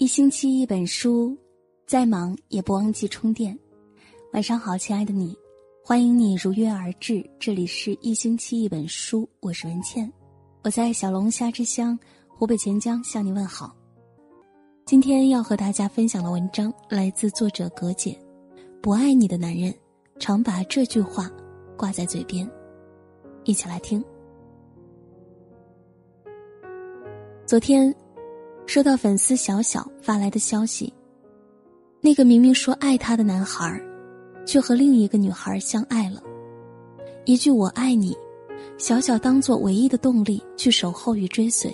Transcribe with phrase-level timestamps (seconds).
[0.00, 1.36] 一星期一本书，
[1.86, 3.56] 再忙也不忘记充电。
[4.32, 5.36] 晚上好，亲爱的你，
[5.84, 7.22] 欢迎你如约而至。
[7.38, 10.10] 这里是一星期一本书，我是文倩，
[10.64, 11.98] 我在小龙虾之乡
[12.28, 13.76] 湖北潜江向你问好。
[14.86, 18.18] 今天要和大家分享的文章来自作者葛姐。
[18.80, 19.70] 不爱你的男人，
[20.18, 21.30] 常把这句话
[21.76, 22.50] 挂在嘴边。
[23.44, 24.02] 一起来听。
[27.44, 27.94] 昨天。
[28.66, 30.92] 收到粉丝小小发来的消息，
[32.00, 33.80] 那个明明说爱他的男孩，
[34.46, 36.22] 却和另一个女孩相爱了。
[37.24, 38.16] 一句“我爱你”，
[38.78, 41.72] 小小当做唯一的动力去守候与追随，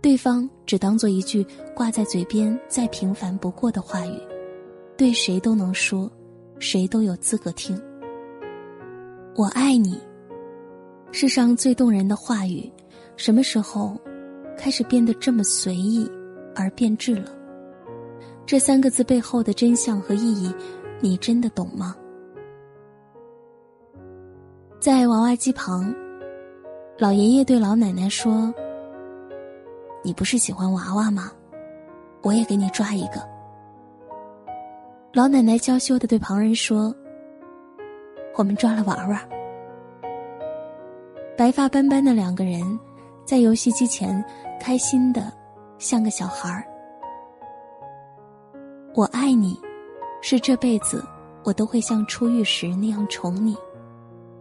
[0.00, 4.20] 对方只当做一句挂在嘴边再平凡不过的话语，
[4.96, 6.10] 对谁都能说，
[6.58, 7.80] 谁都有资格听。
[9.34, 10.00] 我爱你，
[11.12, 12.72] 世上最动人的话语，
[13.16, 13.98] 什么时候？
[14.56, 16.10] 开始变得这么随意，
[16.54, 17.30] 而变质了。
[18.44, 20.54] 这三个字背后的真相和意义，
[21.00, 21.94] 你真的懂吗？
[24.80, 25.94] 在娃娃机旁，
[26.98, 28.52] 老爷爷对老奶奶说
[30.02, 31.30] ：“你不是喜欢娃娃吗？
[32.22, 33.20] 我也给你抓一个。”
[35.12, 36.94] 老奶奶娇羞的对旁人说
[38.36, 39.20] ：“我们抓了娃娃。”
[41.36, 42.62] 白发斑斑的两个人。
[43.24, 44.24] 在游戏机前，
[44.60, 45.32] 开心的
[45.78, 46.64] 像个小孩儿。
[48.94, 49.60] 我爱你，
[50.22, 51.04] 是这辈子
[51.44, 53.56] 我都会像出狱时那样宠你。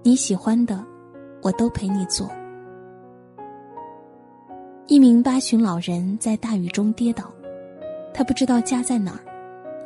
[0.02, 0.84] 你喜欢的，
[1.42, 2.30] 我都陪你做。
[4.88, 7.26] 一名八旬老人在大雨中跌倒，
[8.14, 9.20] 他不知道家在哪儿，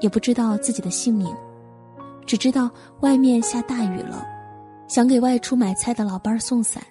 [0.02, 1.34] 也不知道自己的姓名，
[2.26, 4.28] 只知道外面下大雨了，
[4.88, 6.84] 想给外出买菜的老伴儿送伞。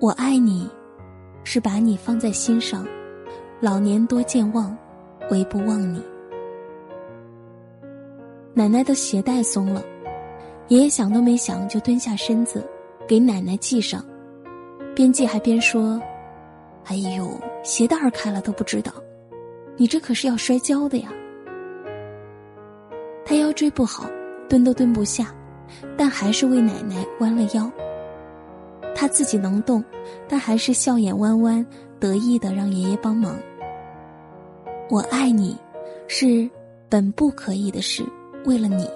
[0.00, 0.70] 我爱你，
[1.44, 2.86] 是把你放在心上。
[3.60, 4.76] 老年多健忘，
[5.30, 6.02] 唯不忘你。
[8.54, 9.82] 奶奶的鞋带松了，
[10.68, 12.66] 爷爷想都没想就蹲下身子
[13.06, 14.04] 给奶奶系上，
[14.94, 16.00] 边系还边说
[16.86, 17.30] ：“哎呦，
[17.62, 18.92] 鞋带儿开了都不知道，
[19.76, 21.10] 你这可是要摔跤的呀。”
[23.24, 24.10] 他腰椎不好，
[24.48, 25.34] 蹲都蹲不下，
[25.96, 27.70] 但还是为奶奶弯了腰。
[29.00, 29.82] 他自己能动，
[30.28, 31.66] 但还是笑眼弯弯，
[31.98, 33.34] 得意的让爷爷帮忙。
[34.90, 35.56] 我爱你，
[36.06, 36.46] 是
[36.86, 38.04] 本不可以的事，
[38.44, 38.86] 为了你，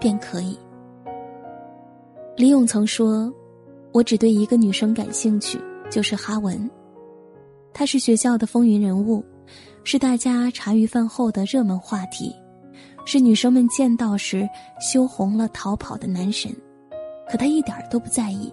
[0.00, 0.58] 便可以。
[2.34, 3.30] 李咏曾说
[3.92, 6.70] ：“我只对一个女生感兴趣，就是哈文。
[7.74, 9.22] 她是学校的风云人物，
[9.84, 12.34] 是大家茶余饭后的热门话题，
[13.04, 14.48] 是女生们见到时
[14.80, 16.50] 羞红了逃跑的男神。
[17.30, 18.50] 可他一点都不在意。”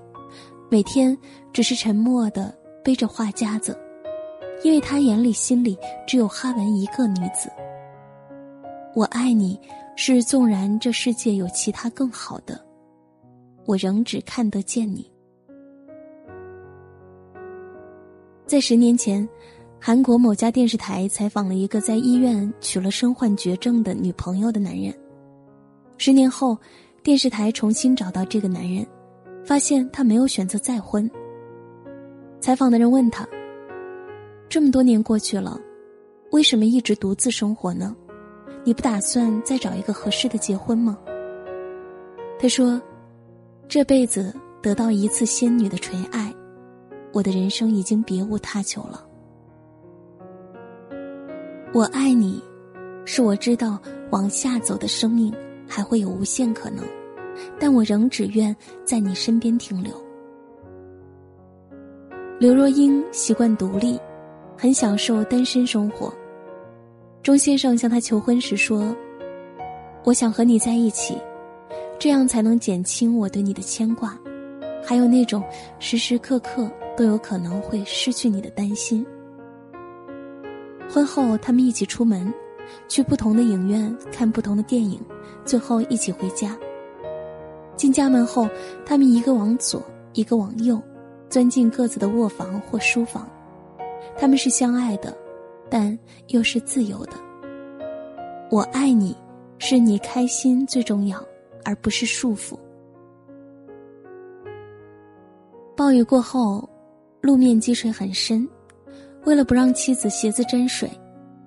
[0.72, 1.18] 每天
[1.52, 3.76] 只是沉默的背着画夹子，
[4.64, 5.76] 因为他眼里心里
[6.06, 7.52] 只有哈文一个女子。
[8.94, 9.60] 我爱你，
[9.96, 12.64] 是纵然这世界有其他更好的，
[13.66, 15.12] 我仍只看得见你。
[18.46, 19.28] 在十年前，
[19.80, 24.94] 韩国某家电视台采访了一个在医院娶了身患绝症的女朋友的男人。
[25.98, 26.56] 十年后，
[27.02, 28.86] 电视台重新找到这个男人。
[29.50, 31.10] 发现他没有选择再婚。
[32.40, 33.28] 采访的人问他
[34.48, 35.60] ：“这么多年过去了，
[36.30, 37.96] 为什么一直独自生活呢？
[38.64, 41.00] 你不打算再找一个合适的结婚吗？”
[42.38, 42.80] 他说
[43.68, 46.32] ：“这辈子得到一次仙女的垂爱，
[47.12, 49.04] 我的人生已经别无他求了。
[51.74, 52.40] 我爱你，
[53.04, 53.82] 是我知道
[54.12, 55.34] 往下走的生命
[55.68, 56.86] 还会有无限可能。”
[57.60, 59.94] 但我仍只愿在你身边停留。
[62.40, 64.00] 刘若英习惯独立，
[64.58, 66.14] 很享受单身生活。
[67.22, 68.96] 钟先生向她求婚时说
[70.06, 71.18] ：“我想和你在一起，
[72.00, 74.18] 这样才能减轻我对你的牵挂，
[74.82, 75.44] 还有那种
[75.80, 79.06] 时时刻刻都有可能会失去你的担心。”
[80.90, 82.34] 婚后，他们一起出门，
[82.88, 84.98] 去不同的影院看不同的电影，
[85.44, 86.58] 最后一起回家。
[87.80, 88.46] 进家门后，
[88.86, 89.82] 他们一个往左，
[90.12, 90.78] 一个往右，
[91.30, 93.26] 钻进各自的卧房或书房。
[94.18, 95.18] 他们是相爱的，
[95.70, 95.98] 但
[96.28, 97.14] 又是自由的。
[98.52, 99.16] 我爱你，
[99.60, 101.24] 是你开心最重要，
[101.64, 102.60] 而不是束缚。
[105.74, 106.70] 暴雨过后，
[107.22, 108.46] 路面积水很深，
[109.24, 110.92] 为了不让妻子鞋子沾水，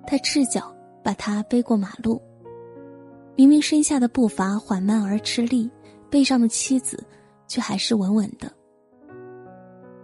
[0.07, 2.19] 他赤脚把她背过马路。
[3.35, 5.69] 明明身下的步伐缓慢而吃力。
[6.13, 7.03] 背上的妻子，
[7.47, 8.53] 却还是稳稳的。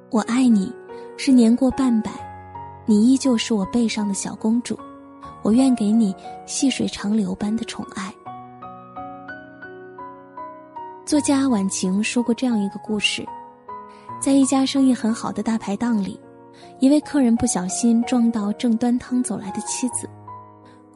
[0.09, 0.73] 我爱你，
[1.17, 2.09] 是年过半百，
[2.87, 4.75] 你依旧是我背上的小公主，
[5.43, 6.15] 我愿给你
[6.47, 8.11] 细水长流般的宠爱。
[11.05, 13.23] 作家晚晴说过这样一个故事，
[14.19, 16.19] 在一家生意很好的大排档里，
[16.79, 20.09] 一位客人不小心撞到正端汤走来的妻子，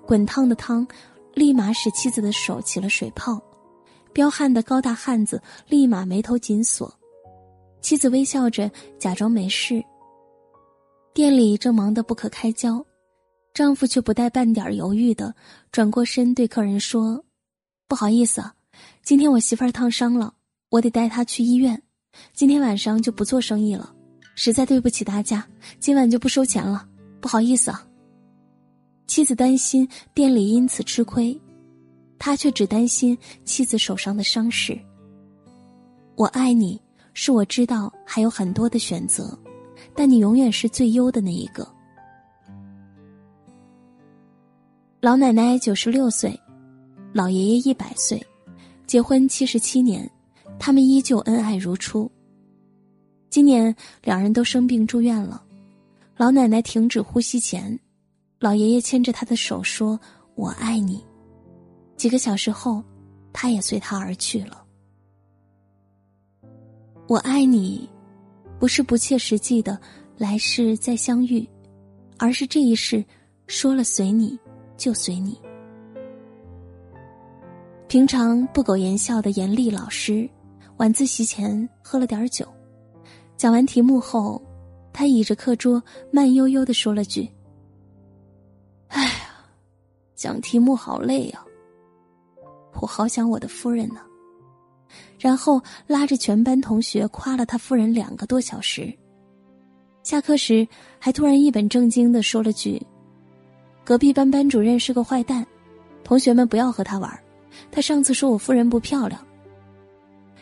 [0.08, 0.88] 滚烫的汤
[1.36, 3.40] 立马使妻子的手起了水泡，
[4.14, 6.94] 彪悍的高大汉子立马眉头紧锁，
[7.82, 9.84] 妻子微笑着假装没事。
[11.14, 12.84] 店里正忙得不可开交，
[13.54, 15.34] 丈夫却不带半点犹豫的
[15.72, 17.24] 转过身对客人说
[17.88, 18.44] ：“不好意思。”
[19.04, 20.34] 今天我媳妇儿烫伤了，
[20.70, 21.82] 我得带她去医院。
[22.34, 23.94] 今天晚上就不做生意了，
[24.36, 25.46] 实在对不起大家，
[25.80, 26.88] 今晚就不收钱了，
[27.20, 27.86] 不好意思啊。
[29.06, 31.40] 妻子担心店里因此吃亏，
[32.26, 34.80] 他却只担心妻子手上的伤势。
[36.16, 36.82] 我爱你，
[37.14, 39.38] 是我知道还有很多的选择，
[39.94, 41.68] 但你永远是最优的那一个。
[45.02, 46.40] 老奶奶九十六岁，
[47.12, 48.26] 老爷爷一百岁。
[48.88, 50.10] 结婚七十七年，
[50.58, 52.10] 他们依旧恩爱如初。
[53.30, 55.44] 今年两人都生病住院了，
[56.16, 57.78] 老奶奶停止呼吸前，
[58.40, 60.00] 老爷爷牵着她的手说
[60.36, 61.04] ：“我爱你。”
[61.96, 62.84] 几个小时后，
[63.32, 64.64] 他也随他而去了。
[67.08, 67.90] 我爱你，
[68.60, 69.80] 不是不切实际的
[70.18, 71.48] 来世再相遇，
[72.18, 73.04] 而是这一世
[73.48, 74.38] 说了随你
[74.78, 75.40] 就随你。
[77.88, 80.28] 平常不苟言笑的严厉老师，
[80.78, 82.48] 晚自习前喝了点酒，
[83.38, 84.42] 讲完题目后，
[84.92, 85.82] 他倚着课桌，
[86.12, 87.30] 慢悠悠的说了句
[88.88, 89.46] ：“哎呀，
[90.16, 91.46] 讲题目好累呀，
[92.82, 94.02] 我好想我的夫人呢。”
[95.20, 98.94] 然后拉着全班同学夸了他夫人两个多小时。
[100.04, 100.68] 下课时，
[101.00, 102.82] 还突然一本正经的说了句
[103.86, 105.46] ：“隔壁班班主任是个坏蛋，
[106.04, 107.20] 同学们不要和他玩。”
[107.72, 109.26] 他上次说我夫人不漂亮，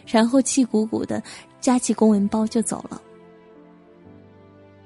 [0.08, 1.22] 然后气鼓鼓的
[1.60, 3.02] 夹起公文包就走了。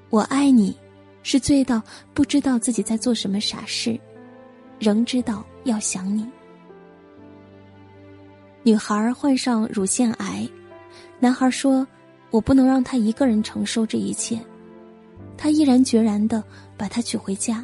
[0.09, 0.75] 我爱你，
[1.21, 1.81] 是醉到
[2.13, 3.97] 不知道自己在做什么傻事，
[4.79, 6.27] 仍知道要想你。
[8.65, 10.49] 女孩患上乳腺癌，
[11.19, 11.87] 男孩说
[12.31, 14.39] ：“我不能让她一个人承受这一切。”
[15.37, 16.43] 他毅然决然的
[16.75, 17.63] 把她娶回家，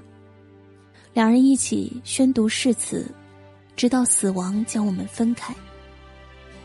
[1.11, 3.03] 两人一起宣读誓词。
[3.75, 5.55] 直到死亡将我们分开，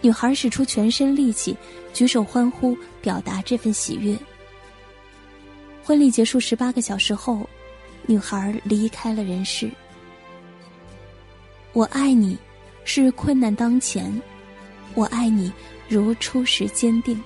[0.02, 1.56] 女孩使出全身力气，
[1.94, 4.14] 举手欢呼，表达这份喜悦。
[5.82, 7.48] 婚礼结束十八个小时后，
[8.04, 9.70] 女孩离开了人世。
[11.72, 12.36] 我爱你，
[12.86, 14.10] 是困难当前；
[14.94, 15.52] 我爱你，
[15.86, 17.22] 如初时坚定。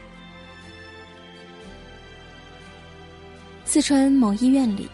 [3.65, 4.89] 四川某医院里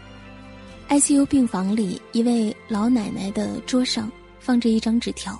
[0.90, 4.12] ，ICU 病房里，一位老奶奶的桌上。
[4.38, 5.36] 放着一张纸条。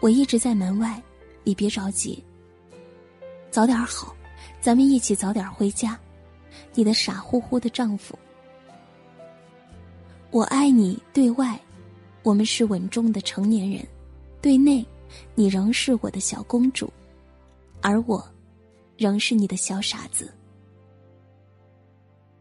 [0.00, 1.02] 我一直在门外，
[1.44, 2.22] 你别着急。
[3.50, 4.14] 早点好，
[4.60, 5.98] 咱们一起早点回家。
[6.74, 8.18] 你的傻乎乎的丈夫。
[10.30, 11.58] 我爱你，对外，
[12.22, 13.82] 我们是稳重的成年人；
[14.42, 14.84] 对内，
[15.34, 16.92] 你仍是我的小公主，
[17.80, 18.22] 而我，
[18.96, 20.32] 仍是你的小傻子。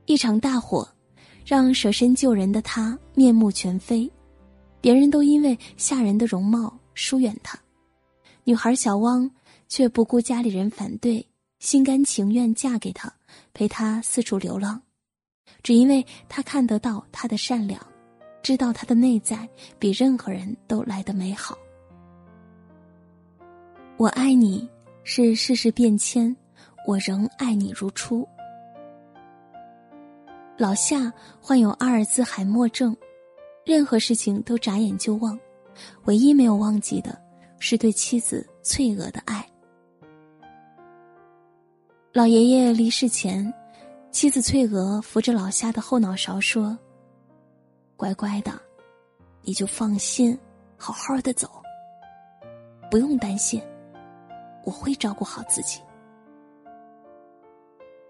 [0.06, 0.88] 一场大火，
[1.46, 4.10] 让舍身救人的他面目全非。
[4.80, 7.60] 别人都因为吓人的容貌疏远他，
[8.44, 9.30] 女孩小汪
[9.68, 11.26] 却不顾家里人反对，
[11.60, 13.12] 心甘情愿嫁给他，
[13.54, 14.82] 陪他四处流浪，
[15.64, 17.86] 只因为他看得到他的善良，
[18.42, 21.58] 知道他的内在比任何人都来得美好。
[23.98, 24.70] 我爱你，
[25.04, 26.36] 是世事变迁，
[26.88, 28.28] 我仍爱你如初。
[30.58, 32.96] 老夏患有阿尔兹海默症。
[33.66, 35.38] 任何事情都眨眼就忘，
[36.06, 37.22] 唯一没有忘记的
[37.60, 39.46] 是对妻子翠娥的爱。
[42.14, 43.54] 老爷爷离世前，
[44.10, 46.80] 妻子翠娥扶着老夏的后脑勺说
[47.98, 48.52] ：“乖乖的，
[49.42, 50.38] 你就放心，
[50.78, 51.50] 好好的走，
[52.92, 53.60] 不用担心，
[54.64, 55.82] 我会照顾好自己。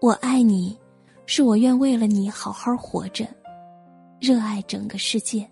[0.02, 0.78] 我爱你，
[1.24, 3.26] 是我愿为了你好好活着。”
[4.20, 5.48] 热爱整个世界。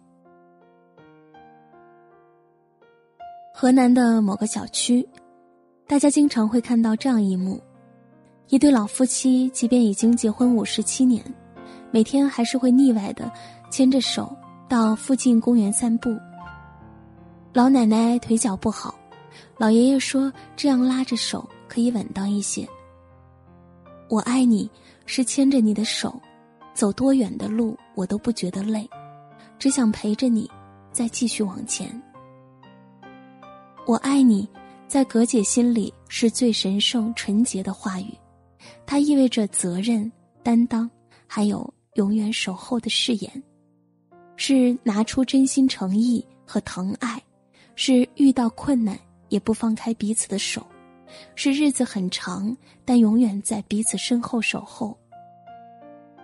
[3.54, 5.08] 河南的某个小区，
[5.86, 7.58] 大家经常会看到这样一幕：
[8.48, 11.24] 一对老夫妻，即便已经结婚五十七年，
[11.90, 13.32] 每天还是会腻歪的
[13.76, 14.34] 牵着手
[14.70, 16.18] 到附近公园散步。
[17.52, 18.98] 老奶奶腿脚不好，
[19.58, 22.66] 老爷爷说这样拉着手可以稳当一些。
[24.08, 24.70] 我爱你，
[25.04, 26.18] 是牵着你的手。
[26.72, 28.88] 走多远的路我都不觉得累，
[29.58, 30.50] 只想陪着你，
[30.90, 32.02] 再继续往前。
[33.86, 34.48] 我爱你，
[34.88, 38.16] 在葛姐心里是最神圣纯洁的话语，
[38.86, 40.10] 它意味着责任、
[40.42, 40.90] 担当，
[41.26, 43.42] 还有永远守候的誓言，
[44.36, 47.22] 是拿出真心诚意和疼爱，
[47.74, 50.64] 是遇到困难也不放开彼此的手，
[51.34, 54.96] 是日子很长但永远在彼此身后守候。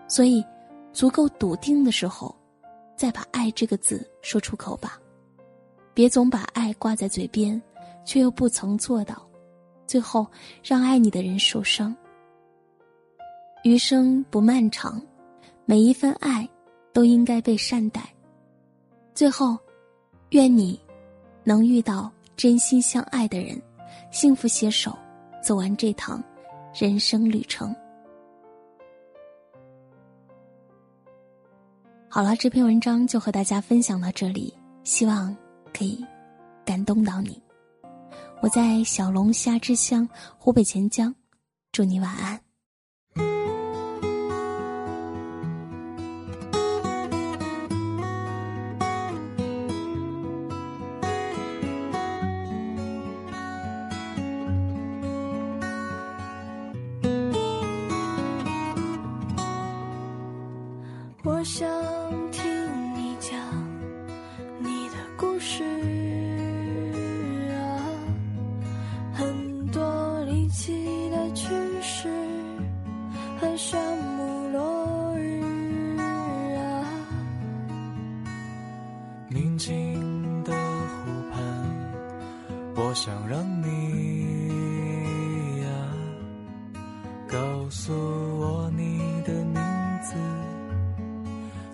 [0.07, 0.45] 所以，
[0.92, 2.35] 足够笃定的时候，
[2.95, 5.00] 再把“爱”这个字说出口吧，
[5.95, 7.61] 别总把爱挂在嘴边，
[8.04, 9.26] 却又不曾做到，
[9.87, 10.26] 最后
[10.62, 11.97] 让爱你的人受伤。
[13.64, 15.00] 余生不漫长，
[15.64, 16.47] 每一份爱
[16.93, 18.03] 都应该被善待。
[19.15, 19.59] 最后，
[20.31, 20.81] 愿你
[21.45, 23.61] 能遇到真心相爱的人，
[24.11, 24.97] 幸福携手
[25.43, 26.23] 走完这趟
[26.75, 27.75] 人生旅程。
[32.09, 34.53] 好了，这篇文章就和大家分享到这里，
[34.85, 35.35] 希望
[35.73, 36.05] 可以
[36.65, 37.41] 感动到你。
[38.43, 40.07] 我在小龙虾之乡
[40.37, 41.15] 湖北潜江，
[41.71, 42.39] 祝你晚安。
[61.25, 61.69] 我想
[62.33, 62.43] 听
[62.97, 63.38] 你讲
[64.59, 66.12] 你的故事。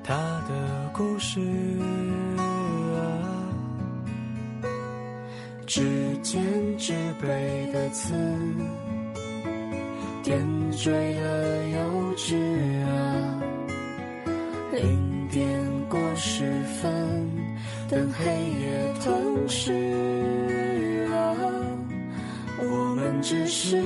[0.08, 0.14] 他
[0.48, 1.38] 的故事
[2.96, 2.96] 啊。
[5.66, 6.42] 指尖
[6.78, 8.14] 纸背的词，
[10.22, 11.78] 点缀了幼
[12.16, 12.34] 稚
[12.86, 13.42] 啊。
[14.72, 15.46] 零点
[15.90, 16.50] 过十
[16.80, 17.30] 分，
[17.90, 21.36] 等黑夜吞噬啊，
[22.62, 23.20] 我们。
[23.20, 23.82] 只是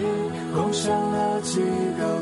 [0.55, 1.59] 共享了几
[1.99, 2.22] 个，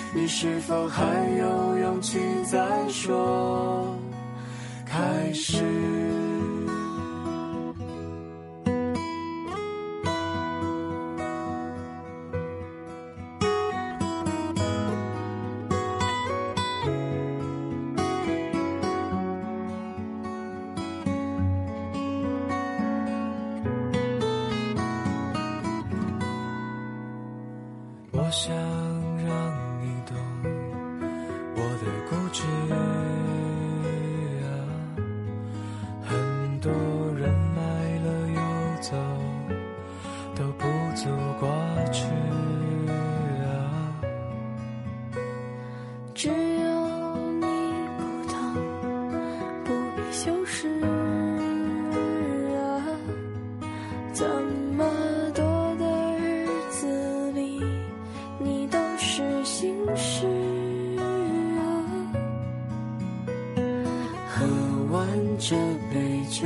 [0.13, 1.03] 你是否还
[1.37, 3.95] 有勇气再说
[4.85, 6.20] 开始？
[64.91, 65.07] 完
[65.39, 65.55] 这
[65.89, 66.45] 杯酒，